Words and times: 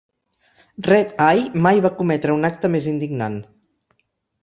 Red-Eye 0.87 1.53
mai 1.67 1.83
va 1.89 1.93
cometre 2.01 2.35
un 2.39 2.51
acte 2.53 2.75
més 2.77 2.91
indignant. 2.97 3.41